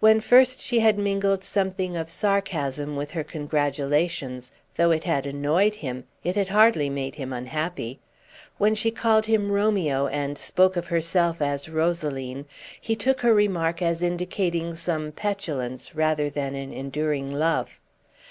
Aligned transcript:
When 0.00 0.22
first 0.22 0.62
she 0.62 0.80
had 0.80 0.98
mingled 0.98 1.44
something 1.44 1.94
of 1.94 2.08
sarcasm 2.08 2.96
with 2.96 3.10
her 3.10 3.22
congratulations, 3.22 4.50
though 4.76 4.90
it 4.92 5.04
had 5.04 5.26
annoyed 5.26 5.74
him, 5.84 6.04
it 6.24 6.36
had 6.36 6.48
hardly 6.48 6.88
made 6.88 7.16
him 7.16 7.34
unhappy. 7.34 7.98
When 8.56 8.74
she 8.74 8.90
called 8.90 9.26
him 9.26 9.52
Romeo 9.52 10.06
and 10.06 10.38
spoke 10.38 10.78
of 10.78 10.86
herself 10.86 11.42
as 11.42 11.68
Rosaline, 11.68 12.46
he 12.80 12.96
took 12.96 13.20
her 13.20 13.34
remark 13.34 13.82
as 13.82 14.00
indicating 14.02 14.74
some 14.74 15.12
petulance 15.12 15.94
rather 15.94 16.30
than 16.30 16.54
an 16.54 16.72
enduring 16.72 17.30
love. 17.30 17.78